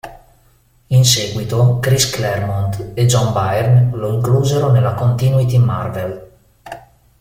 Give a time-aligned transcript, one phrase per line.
[0.87, 6.31] In seguito Chris Claremont e John Byrne lo inclusero nella continuity Marvel.